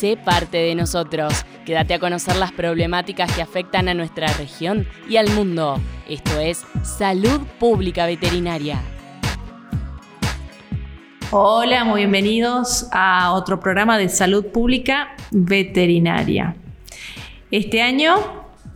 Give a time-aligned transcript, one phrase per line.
[0.00, 1.44] Sé parte de nosotros.
[1.66, 5.78] Quédate a conocer las problemáticas que afectan a nuestra región y al mundo.
[6.08, 8.80] Esto es Salud Pública Veterinaria.
[11.30, 16.56] Hola, muy bienvenidos a otro programa de Salud Pública Veterinaria.
[17.50, 18.14] Este año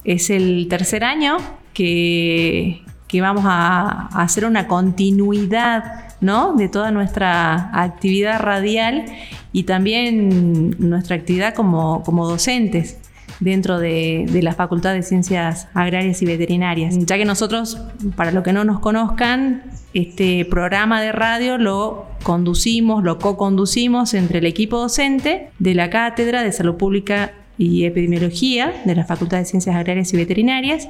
[0.04, 1.38] es el tercer año
[1.72, 2.82] que,
[3.14, 6.52] vamos a, hacer una continuidad ¿no?
[6.52, 9.06] de toda nuestra actividad radial
[9.54, 12.98] y también nuestra actividad como, docentes
[13.38, 16.98] dentro de, la Facultad de Ciencias Agrarias y Veterinarias.
[17.06, 17.78] Ya que nosotros,
[18.16, 19.62] para los que no nos conozcan,
[19.94, 26.42] este programa de radio lo conducimos, lo co-conducimos entre el equipo docente de la Cátedra
[26.42, 30.88] de Salud Pública y Epidemiología de la Facultad de Ciencias Agrarias y Veterinarias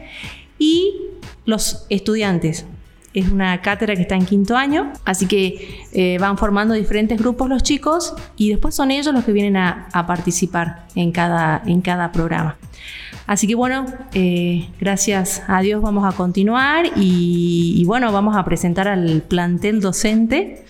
[0.59, 0.95] y
[1.45, 2.65] los estudiantes
[3.15, 7.49] es una cátedra que está en quinto año, así que eh, van formando diferentes grupos
[7.49, 12.11] los chicos y después son ellos los que vienen a, participar en cada, en cada
[12.11, 12.57] programa.
[13.27, 18.89] Así que bueno, eh, gracias a Dios vamos a continuar y, bueno, vamos a presentar
[18.89, 20.65] al plantel docente.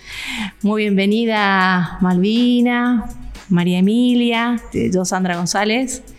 [0.61, 3.09] Muy bienvenida Malvina,
[3.49, 6.14] María Emilia, yo Sandra González.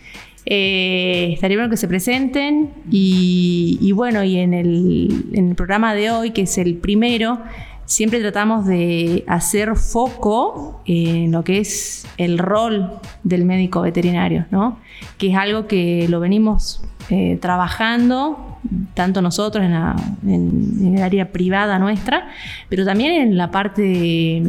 [0.49, 6.43] Eh, estaría bueno que se presenten y, bueno, y en el, programa de hoy, que
[6.43, 7.39] es el primero,
[7.83, 12.91] siempre tratamos de hacer foco en lo que es el rol
[13.23, 14.79] del médico veterinario, ¿no?
[15.17, 18.57] que es algo que lo venimos eh, trabajando,
[18.93, 22.29] tanto nosotros en, el área privada nuestra,
[22.69, 24.43] pero también en la parte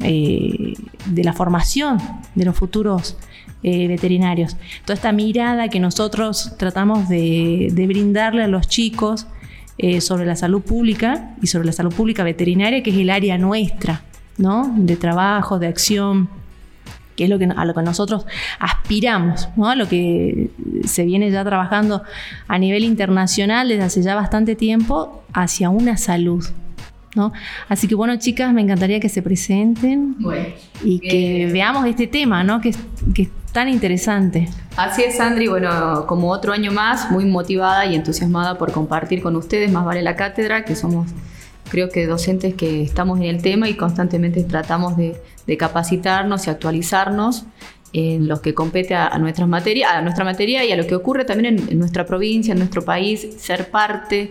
[0.00, 0.74] eh,
[1.06, 1.98] de la formación
[2.34, 3.16] de los futuros
[3.64, 4.56] eh, veterinarios.
[4.84, 9.26] Toda esta mirada que nosotros tratamos de, brindarle a los chicos
[9.78, 13.38] eh, sobre la salud pública y sobre la salud pública veterinaria, que es el área
[13.38, 14.02] nuestra,
[14.36, 14.70] ¿no?
[14.76, 16.28] De trabajo, de acción
[17.16, 18.26] que es lo que, a lo que nosotros
[18.58, 19.68] aspiramos, ¿no?
[19.68, 20.50] a lo que
[20.84, 22.02] se viene ya trabajando
[22.48, 26.44] a nivel internacional desde hace ya bastante tiempo hacia una salud.
[27.14, 27.32] ¿No?
[27.68, 30.16] Así que bueno, chicas, me encantaría que se presenten
[30.82, 32.60] y que veamos este tema, ¿no?
[32.60, 32.74] que,
[33.14, 34.48] que tan interesante.
[34.76, 35.46] Así es, Sandri.
[35.46, 40.02] Bueno, como otro año más, muy motivada y entusiasmada por compartir con ustedes, más vale
[40.02, 41.08] la cátedra, que somos,
[41.70, 45.20] creo que docentes que estamos en el tema y constantemente tratamos de,
[45.58, 47.44] capacitarnos y actualizarnos
[47.92, 51.24] en lo que compete a, nuestra materia, a nuestra materia y a lo que ocurre
[51.24, 54.30] también en, en nuestra provincia, en nuestro país, ser parte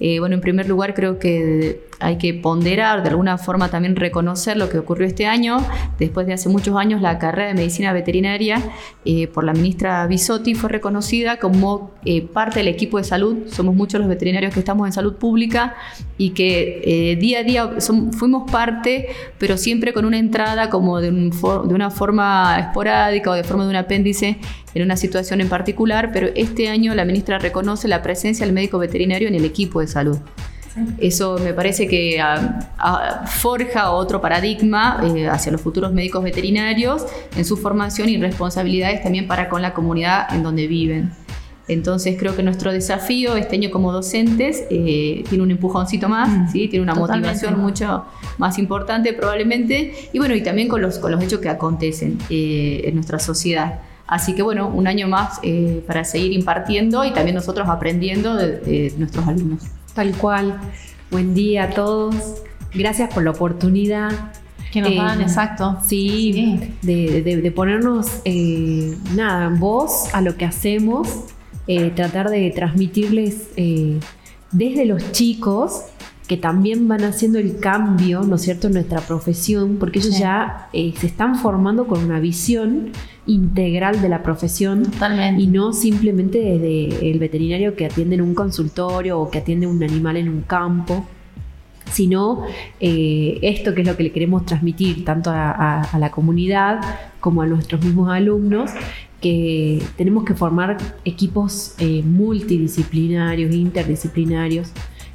[0.00, 4.56] eh, bueno, en primer lugar creo que hay que ponderar, de alguna forma también reconocer
[4.56, 5.58] lo que ocurrió este año.
[5.98, 8.62] Después de hace muchos años, la carrera de medicina veterinaria
[9.04, 13.46] eh, por la ministra Bisotti fue reconocida como eh, parte del equipo de salud.
[13.48, 15.76] Somos muchos los veterinarios que estamos en salud pública
[16.18, 17.70] y que día a día
[18.12, 19.08] fuimos parte,
[19.38, 23.76] pero siempre con una entrada como de una forma esporádica o de forma de un
[23.76, 24.38] apéndice
[24.74, 28.78] en una situación en particular, pero este año la ministra reconoce la presencia del médico
[28.78, 30.18] veterinario en el equipo de salud.
[30.98, 37.06] Eso me parece que ah, ah, forja otro paradigma eh, hacia los futuros médicos veterinarios
[37.36, 41.12] en su formación y responsabilidades también para con la comunidad en donde viven.
[41.70, 46.48] Entonces creo que nuestro desafío este año como docentes eh, tiene un empujoncito más, mm,
[46.50, 46.66] ¿sí?
[46.66, 48.04] tiene una motivación mucho
[48.38, 52.82] más importante probablemente, y bueno, y también con los, con los hechos que acontecen eh,
[52.86, 53.80] en nuestra sociedad.
[54.08, 58.92] Así que bueno, un año más eh, para seguir impartiendo y también nosotros aprendiendo de,
[58.98, 59.62] nuestros alumnos.
[59.94, 60.60] Tal cual.
[61.10, 62.42] Buen día a todos.
[62.74, 64.32] Gracias por la oportunidad.
[64.72, 65.78] Que nos dan, eh, exacto.
[65.84, 71.08] Sí, De, ponernos, eh, nada, voz a lo que hacemos,
[71.96, 73.48] tratar de transmitirles
[74.52, 75.84] desde los chicos
[76.30, 80.68] que también van haciendo el cambio, ¿no es cierto?, en nuestra profesión, porque ellos ya
[80.72, 82.92] se están formando con una visión
[83.26, 84.84] integral de la profesión
[85.36, 89.82] y no simplemente desde el veterinario que atiende en un consultorio o que atiende un
[89.82, 91.04] animal en un campo
[91.90, 92.44] sino
[92.78, 96.78] eh, esto que es lo que le queremos transmitir tanto a, la comunidad
[97.18, 98.70] como a nuestros mismos alumnos,
[99.20, 104.72] que tenemos que formar equipos eh, multidisciplinarios, interdisciplinarios,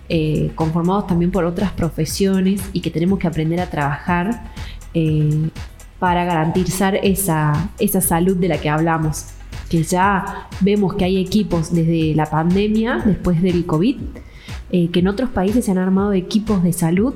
[0.10, 4.52] eh, conformados también por otras profesiones y que tenemos que aprender a trabajar
[6.00, 9.28] para garantizar esa, esa salud de la que hablamos.
[9.69, 13.98] Que ya vemos que hay equipos desde la pandemia, después del COVID,
[14.72, 17.13] eh, que en otros países se han armado equipos de salud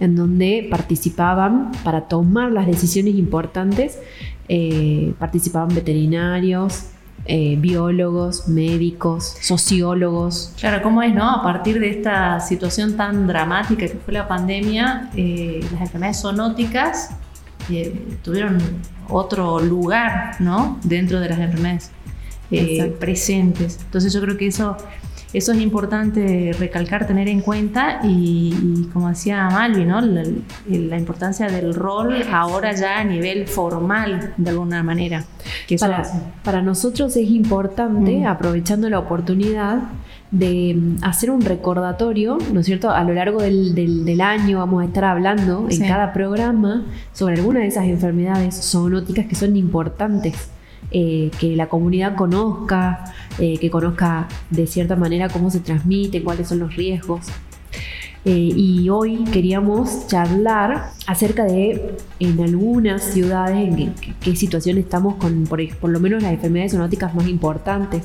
[0.00, 3.98] en donde participaban para tomar las decisiones importantes,
[4.48, 6.86] eh, participaban veterinarios,
[7.26, 10.52] eh, biólogos, médicos, sociólogos.
[10.58, 11.30] Claro, ¿cómo es, no?
[11.30, 17.10] A partir de esta situación tan dramática que fue la pandemia, las enfermedades zoonóticas
[17.70, 18.58] eh, tuvieron
[19.08, 20.78] otro lugar, ¿no?
[20.84, 21.90] Dentro de las enfermedades
[22.50, 23.78] eh, presentes.
[23.84, 24.76] Entonces yo creo que eso
[25.34, 30.00] eso es importante recalcar, tener en cuenta y, como decía Malvi, ¿no?
[30.00, 35.24] La, importancia del rol ahora ya a nivel formal, de alguna manera.
[35.66, 38.26] Que para, nosotros es importante, mm.
[38.26, 39.82] aprovechando la oportunidad,
[40.30, 42.90] de mm, hacer un recordatorio, ¿no es cierto?
[42.90, 47.68] A lo largo del, año vamos a estar hablando en cada programa sobre algunas de
[47.68, 50.53] esas enfermedades zoonóticas que son importantes
[50.90, 53.04] eh, que la comunidad conozca,
[53.38, 57.26] eh, que conozca de cierta manera cómo se transmite, cuáles son los riesgos.
[58.24, 65.44] Eh, y hoy queríamos charlar acerca de en algunas ciudades en qué, situación estamos con
[65.44, 65.60] por,
[65.90, 68.04] lo menos las enfermedades zoonóticas más importantes.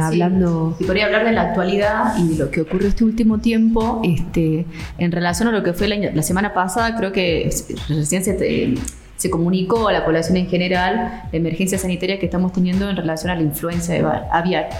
[0.00, 0.76] hablando.
[0.80, 4.64] Y podría hablar de la actualidad y de lo que ocurrió este último tiempo, este,
[4.98, 7.50] en relación a lo que fue la, la semana pasada, creo que
[7.88, 8.74] recién se,
[9.20, 13.30] se comunicó a la población en general la emergencia sanitaria que estamos teniendo en relación
[13.30, 13.92] a la influenza
[14.32, 14.70] aviar.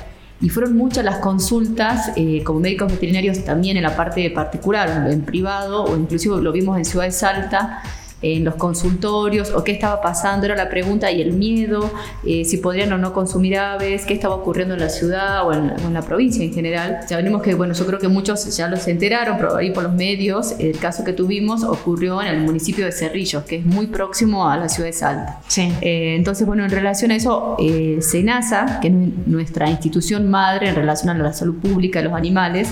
[0.40, 5.20] Y fueron muchas las consultas, eh, como médicos veterinarios también en la parte particular, en
[5.20, 7.82] privado, o inclusive lo vimos en Ciudad de Salta,
[8.22, 11.90] en los consultorios o qué estaba pasando, era la pregunta y el miedo,
[12.26, 15.70] eh, si podrían o no consumir aves, qué estaba ocurriendo en la ciudad o en,
[15.92, 17.00] la provincia en general.
[17.08, 19.92] Ya venimos que, bueno, yo creo que muchos ya los enteraron, pero ahí por los
[19.92, 24.48] medios, el caso que tuvimos ocurrió en el municipio de Cerrillos, que es muy próximo
[24.48, 25.40] a la ciudad de Salta.
[25.48, 25.72] Sí.
[25.80, 28.94] Eh, entonces, bueno, en relación a eso, eh, SENASA, que es
[29.26, 32.68] nuestra institución madre en relación a la salud pública de los animales,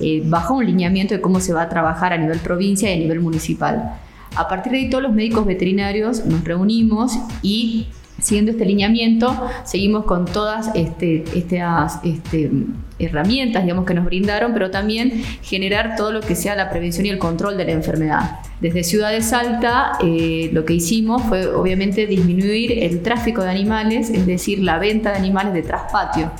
[0.00, 2.98] eh, bajó un lineamiento de cómo se va a trabajar a nivel provincia y a
[2.98, 3.98] nivel municipal.
[4.34, 7.88] A partir de ahí todos los médicos veterinarios nos reunimos y
[8.22, 12.50] siguiendo este lineamiento, seguimos con todas este, estas este,
[12.98, 17.10] herramientas digamos, que nos brindaron, pero también generar todo lo que sea la prevención y
[17.10, 18.38] el control de la enfermedad.
[18.60, 24.08] Desde Ciudad de Salta eh, lo que hicimos fue obviamente disminuir el tráfico de animales,
[24.10, 26.30] es decir, la venta de animales de traspatio.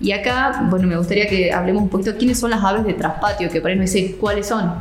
[0.00, 3.50] Y acá, bueno, me gustaría que hablemos un poquito quiénes son las aves de traspatio,
[3.50, 4.72] que por ahí no sé cuáles son.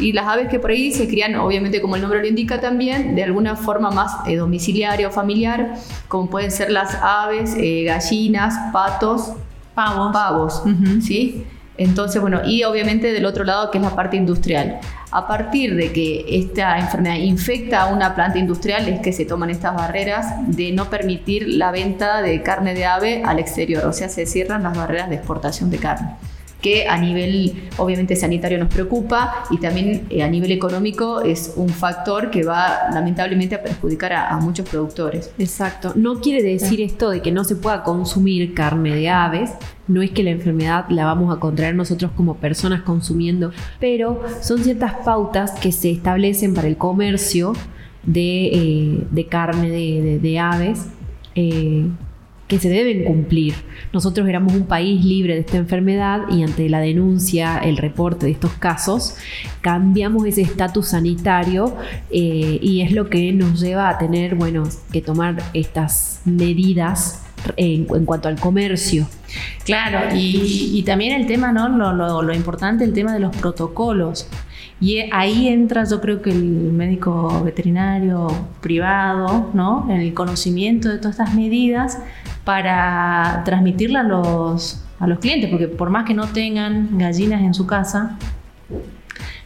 [0.00, 3.14] Y las aves que por ahí se crían, obviamente como el nombre lo indica también,
[3.14, 5.74] de alguna forma más eh, domiciliaria o familiar,
[6.06, 9.32] como pueden ser las aves, eh, gallinas, patos,
[9.74, 10.12] pavos.
[10.12, 10.62] Pavos,
[11.02, 11.44] ¿sí?
[11.76, 14.80] Entonces, bueno, y obviamente del otro lado que es la parte industrial.
[15.10, 19.48] A partir de que esta enfermedad infecta a una planta industrial es que se toman
[19.48, 24.08] estas barreras de no permitir la venta de carne de ave al exterior, o sea,
[24.08, 26.10] se cierran las barreras de exportación de carne
[26.60, 31.68] que a nivel obviamente sanitario nos preocupa y también eh, a nivel económico es un
[31.68, 35.32] factor que va lamentablemente a perjudicar a, muchos productores.
[35.38, 35.92] Exacto.
[35.94, 39.50] No quiere decir esto de que no se pueda consumir carne de aves,
[39.86, 44.62] no es que la enfermedad la vamos a contraer nosotros como personas consumiendo, pero son
[44.62, 47.52] ciertas pautas que se establecen para el comercio
[48.04, 50.86] de, eh, carne de, aves.
[51.34, 51.86] Eh,
[52.48, 53.54] que se deben cumplir.
[53.92, 58.32] Nosotros éramos un país libre de esta enfermedad y ante la denuncia, el reporte de
[58.32, 59.16] estos casos,
[59.60, 61.76] cambiamos ese estatus sanitario
[62.10, 67.22] eh, y es lo que nos lleva a tener, bueno, que tomar estas medidas
[67.56, 69.06] en, cuanto al comercio.
[69.64, 71.68] Claro, y, también el tema, ¿no?
[71.68, 74.28] Lo, lo, importante, el tema de los protocolos.
[74.80, 78.28] Y ahí entra, yo creo que el médico veterinario
[78.60, 79.86] privado, ¿no?
[79.90, 81.98] En el conocimiento de todas estas medidas
[82.44, 87.54] para transmitirla a los, a los clientes, porque por más que no tengan gallinas en
[87.54, 88.16] su casa,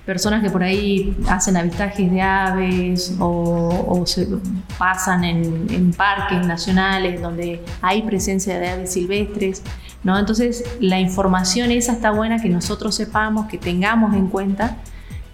[0.05, 4.27] personas que por ahí hacen avistajes de aves o, se
[4.79, 9.62] pasan en, parques nacionales donde hay presencia de aves silvestres,
[10.03, 10.19] ¿no?
[10.19, 14.79] Entonces la información esa está buena que nosotros sepamos, que tengamos en cuenta,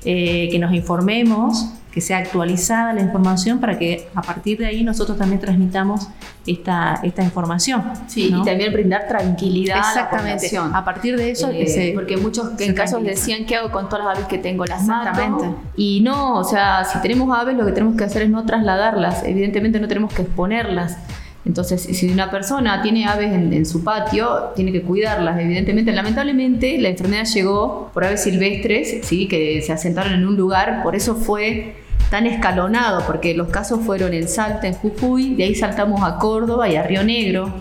[0.05, 4.85] eh, que nos informemos que sea actualizada la información para que a partir de ahí
[4.85, 6.09] nosotros también transmitamos
[6.47, 7.83] esta, esta información.
[8.07, 10.57] Sí, y también brindar tranquilidad Exactamente.
[10.57, 13.89] a la A partir de eso, eh, porque muchos en casos decían, ¿qué hago con
[13.89, 14.65] todas las aves que tengo?
[14.65, 15.47] Las Exactamente.
[15.77, 19.25] Y no, o sea, si tenemos aves, lo que tenemos que hacer es no trasladarlas.
[19.25, 20.99] Evidentemente no tenemos que exponerlas.
[21.45, 25.93] Entonces, si una persona tiene aves en, su patio, tiene que cuidarlas, evidentemente.
[25.93, 29.29] Lamentablemente, la enfermedad llegó por aves silvestres, ¿sí?
[29.29, 31.77] que se asentaron en un lugar, por eso fue
[32.11, 36.69] tan escalonado, porque los casos fueron en Salta, en Jujuy, de ahí saltamos a Córdoba
[36.69, 37.53] y a Río Negro.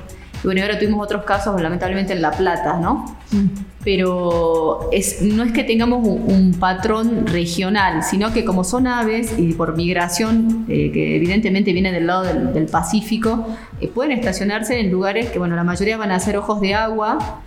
[0.43, 3.17] Y bueno, ahora tuvimos otros casos, lamentablemente, en La Plata, ¿no?
[3.31, 3.47] Mm.
[3.87, 9.53] Pero es, no es que tengamos un, patrón regional, sino que como son aves y
[9.53, 13.47] por migración, eh, que evidentemente viene del lado del, Pacífico,
[13.79, 17.39] eh, pueden estacionarse en lugares que, bueno, la mayoría van a ser ojos de agua,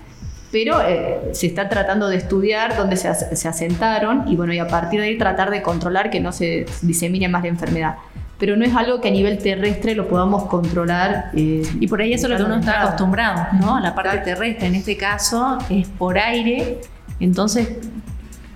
[0.51, 4.67] pero eh, se está tratando de estudiar dónde se, se asentaron y bueno, y a
[4.67, 7.97] partir de ahí tratar de controlar que no se disemine más la enfermedad.
[8.41, 11.31] Pero no es algo que a nivel terrestre lo podamos controlar.
[11.35, 13.77] eh, Y por ahí eso es lo que uno está acostumbrado, ¿no?
[13.77, 14.67] A la parte terrestre.
[14.67, 16.81] En este caso es por aire,
[17.21, 17.69] entonces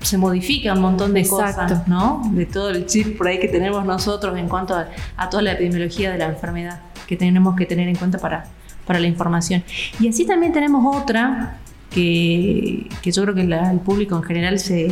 [0.01, 1.63] se modifica un montón de Exacto.
[1.63, 2.23] cosas, ¿no?
[2.33, 5.53] De todo el chip por ahí que tenemos nosotros en cuanto a, a toda la
[5.53, 8.45] epidemiología de la enfermedad que tenemos que tener en cuenta para,
[8.87, 9.63] para la información.
[10.01, 11.59] Y así también tenemos otra
[11.91, 14.89] que, que yo creo que la- el público en general se,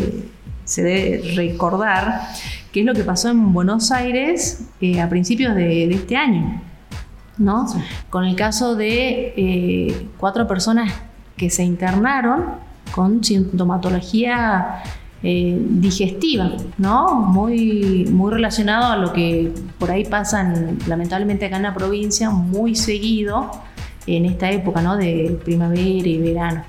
[0.65, 2.29] se debe recordar,
[2.73, 6.61] que es lo que pasó en Buenos Aires eh, a principios de, de este año.
[7.39, 7.67] ¿no?
[8.11, 10.93] Con el caso de eh, cuatro personas
[11.37, 12.45] que se internaron
[12.95, 14.83] con sintomatología
[15.23, 17.15] eh, digestiva, ¿no?
[17.15, 22.75] Muy, muy relacionado a lo que por ahí pasan lamentablemente acá en la provincia muy
[22.75, 23.51] seguido
[24.07, 24.97] en esta época, ¿no?
[24.97, 26.65] De primavera y verano.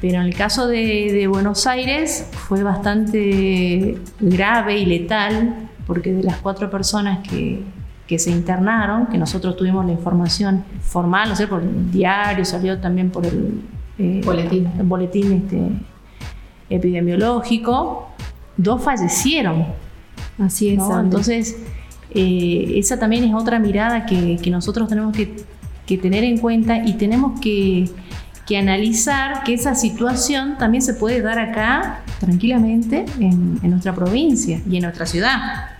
[0.00, 6.22] Pero en el caso de, de Buenos Aires fue bastante grave y letal, porque de
[6.22, 7.62] las cuatro personas que,
[8.06, 12.78] que se internaron, que nosotros tuvimos la información formal, no sé, por el diario, salió
[12.78, 13.62] también por el
[13.98, 14.68] eh, Boletín.
[14.78, 15.68] el boletín este,
[16.68, 18.08] epidemiológico,
[18.56, 19.66] dos fallecieron.
[20.38, 20.82] Así es.
[21.00, 21.56] Entonces,
[22.10, 25.36] eh, esa también es otra mirada que, que nosotros tenemos que,
[25.86, 27.88] que tener en cuenta y tenemos que,
[28.46, 34.76] que analizar que esa situación también se puede dar acá tranquilamente en, nuestra provincia y
[34.76, 35.70] en nuestra ciudad.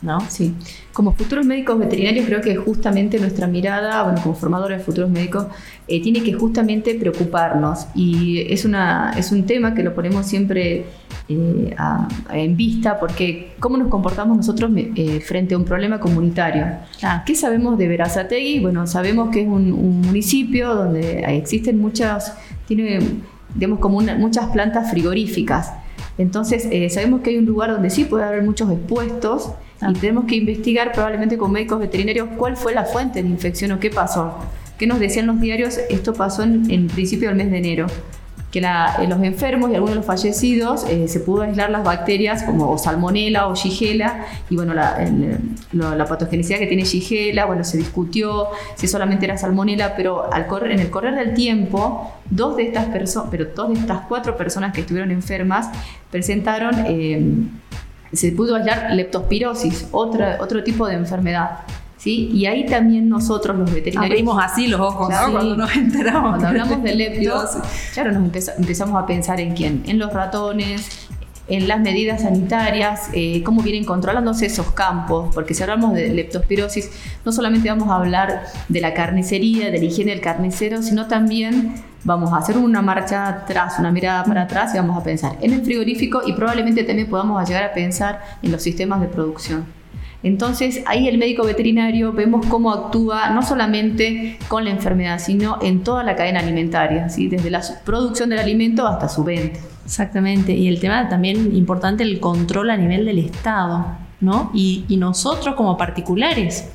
[0.00, 0.20] ¿No?
[0.28, 0.54] Sí,
[0.92, 5.46] como futuros médicos veterinarios creo que justamente nuestra mirada, bueno, como formadores de futuros médicos,
[5.88, 10.86] eh, tiene que justamente preocuparnos y es, una, es un tema que lo ponemos siempre
[11.28, 16.66] eh, a- en vista porque cómo nos comportamos nosotros eh, frente a un problema comunitario.
[16.98, 17.22] Claro.
[17.26, 18.60] ¿Qué sabemos de Verazategui?
[18.60, 22.34] Bueno, sabemos que es un, un municipio donde existen muchas,
[22.66, 23.00] tiene,
[23.54, 25.72] digamos, como una- muchas plantas frigoríficas.
[26.16, 29.92] Entonces, eh, sabemos que hay un lugar donde sí puede haber muchos expuestos Ah.
[29.94, 33.78] y tenemos que investigar probablemente con médicos veterinarios cuál fue la fuente de infección o
[33.78, 34.34] qué pasó.
[34.76, 35.78] ¿Qué nos decían los diarios?
[35.88, 37.86] Esto pasó en, en principio del mes de enero.
[38.50, 41.84] Que la- en los enfermos y algunos de los fallecidos eh, se pudo aislar las
[41.84, 45.38] bacterias como o salmonela o shigella y bueno, la, el-
[45.72, 50.46] lo- la patogenicidad que tiene shigella, bueno, se discutió si solamente era salmonela, pero al
[50.46, 54.34] correr, en el correr del tiempo, dos de estas personas, pero dos de estas cuatro
[54.36, 55.68] personas que estuvieron enfermas
[56.10, 57.22] presentaron, eh,
[58.14, 61.58] se pudo hallar leptospirosis, otra, otro tipo de enfermedad.
[61.98, 62.30] ¿Sí?
[62.32, 64.10] Y ahí también nosotros los veterinarios...
[64.12, 65.32] Abrimos así los ojos, Claro, ¿no?
[65.34, 66.30] Cuando nos enteramos.
[66.30, 67.62] Cuando hablamos de lepto, Entonces,
[67.92, 71.06] claro, nos empeza- empezamos a pensar en quién, en los ratones,
[71.50, 76.90] en las medidas sanitarias, eh, cómo vienen controlándose esos campos, porque si hablamos de leptospirosis,
[77.24, 81.74] no solamente vamos a hablar de la carnicería, de la higiene del carnicero, sino también
[82.04, 85.54] vamos a hacer una marcha atrás, una mirada para atrás y vamos a pensar en
[85.54, 89.64] el frigorífico y probablemente también podamos llegar a pensar en los sistemas de producción.
[90.22, 95.84] Entonces ahí el médico veterinario vemos cómo actúa no solamente con la enfermedad, sino en
[95.84, 97.28] toda la cadena alimentaria, ¿sí?
[97.28, 99.60] desde la producción del alimento hasta su venta.
[99.84, 103.86] Exactamente, y el tema también importante, el control a nivel del Estado,
[104.20, 104.50] ¿no?
[104.52, 106.68] Y, y nosotros como particulares,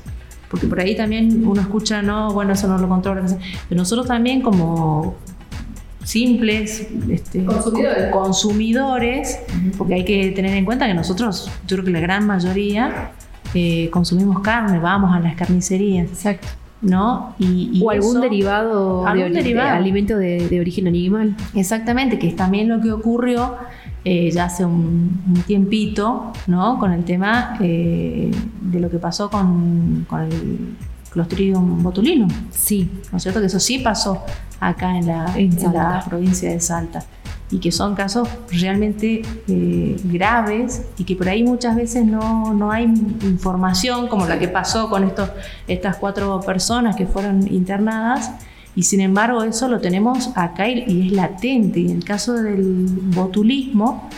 [0.50, 3.22] porque por ahí también uno escucha, no, bueno, eso no lo controla,
[3.68, 5.14] pero nosotros también como
[6.02, 8.10] simples este, Consumidores.
[8.10, 9.38] co- consumidores,
[9.78, 13.12] porque hay que tener en cuenta que nosotros, yo creo que la gran mayoría
[13.54, 16.48] eh, consumimos carne, vamos a las carnicerías, Exacto.
[16.82, 17.34] ¿no?
[17.38, 19.70] Y, y o algún eso- derivado, de, algún de derivado.
[19.76, 21.34] alimento de, de origen animal.
[21.54, 23.56] Exactamente, que es también lo que ocurrió
[24.04, 26.78] eh, ya hace un, un tiempito, ¿no?
[26.78, 28.30] Con el tema eh,
[28.60, 30.74] de lo que pasó con, con el
[31.10, 32.90] Clostridium botulinum, Sí.
[33.12, 33.40] ¿no es cierto?
[33.40, 34.22] Que eso sí pasó
[34.60, 36.04] acá en la, En en la Salta.
[36.08, 37.02] provincia de Salta
[37.54, 42.72] y que son casos realmente eh, graves y que por ahí muchas veces no, no
[42.72, 42.82] hay
[43.22, 45.30] información como la que pasó con estos,
[45.68, 48.32] estas cuatro personas que fueron internadas.
[48.74, 51.78] Y sin embargo eso lo tenemos acá y, es latente.
[51.78, 54.08] Y en el caso del botulismo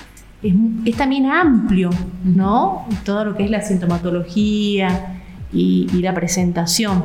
[0.43, 0.55] es,
[0.87, 1.91] es también amplio,
[2.25, 2.87] ¿no?
[3.05, 5.21] Todo lo que es la sintomatología
[5.53, 7.05] y, y la presentación,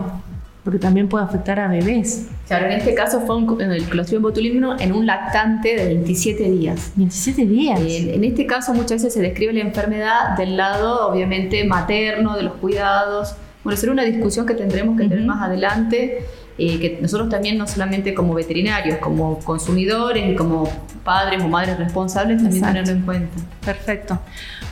[0.63, 2.27] porque también puede afectar a bebés.
[2.47, 6.91] Claro, en este caso fue un- el Clostridium botulinum en un lactante de 27 días.
[6.95, 7.79] 17 días.
[7.79, 12.43] En, en este caso muchas veces se describe la enfermedad del lado obviamente materno, de
[12.43, 13.35] los cuidados.
[13.63, 15.27] Bueno, será una discusión que tendremos que tener Ujú.
[15.27, 16.25] más adelante,
[16.57, 20.69] eh, que nosotros también no solamente como veterinarios, como consumidores y como
[21.03, 22.73] padres o madres responsables también Exacto.
[22.83, 23.35] tenerlo en cuenta.
[23.65, 24.19] Perfecto.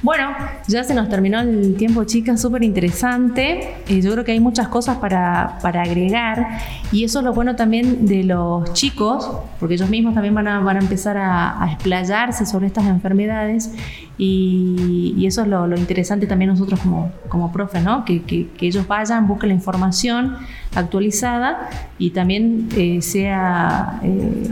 [0.02, 0.30] Bueno,
[0.68, 3.76] ya se nos terminó el tiempo, chicas, súper interesante.
[3.88, 6.48] Eh, yo creo que hay muchas cosas para, para, agregar
[6.92, 9.30] y eso es lo bueno también de los chicos,
[9.60, 13.74] porque ellos mismos también van a, van a empezar a, a explayarse sobre estas enfermedades
[14.18, 18.04] y, eso es lo, interesante también nosotros como, como profes, ¿no?
[18.06, 20.38] Que, que, que, ellos vayan, busquen la información
[20.76, 24.00] actualizada y también eh, sea...
[24.04, 24.50] Eh,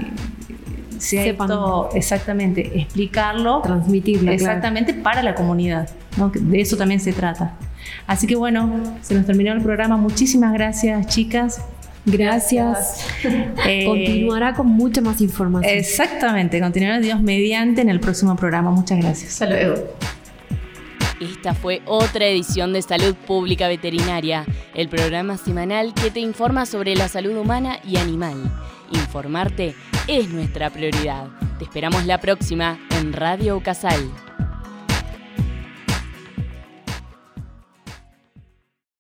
[1.00, 4.32] esto, exactamente, explicarlo, transmitirlo.
[4.32, 5.04] Exactamente claro.
[5.04, 5.90] para la comunidad.
[6.18, 6.32] ¿no?
[6.34, 7.56] De eso también se trata.
[8.06, 9.98] Así que bueno, se nos terminó el programa.
[9.98, 11.62] Muchísimas gracias, chicas.
[12.06, 13.06] Gracias.
[13.66, 15.78] Eh, continuará con mucha más información.
[15.78, 18.72] Exactamente, continuará Dios mediante en el próximo programa.
[18.72, 19.34] Muchas gracias.
[19.34, 19.76] Hasta luego.
[21.20, 26.96] Esta fue otra edición de Salud Pública Veterinaria, el programa semanal que te informa sobre
[26.96, 28.36] la salud humana y animal.
[28.92, 29.76] Informarte
[30.08, 31.28] es nuestra prioridad.
[31.58, 34.27] Te esperamos la próxima en Radio Casal.